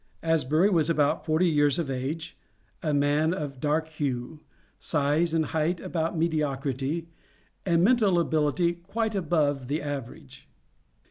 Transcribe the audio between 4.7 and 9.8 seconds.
size and height about mediocrity, and mental ability quite above the